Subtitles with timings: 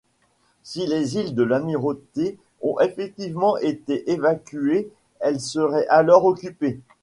[0.63, 4.89] Si les îles de l'Amirauté ont effectivement été évacuées,
[5.19, 6.79] elles seraient alors occupées.